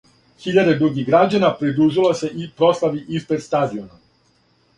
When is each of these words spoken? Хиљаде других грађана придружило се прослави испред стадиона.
Хиљаде 0.43 0.71
других 0.79 1.05
грађана 1.09 1.51
придружило 1.59 2.15
се 2.23 2.31
прослави 2.63 3.05
испред 3.19 3.45
стадиона. 3.49 4.03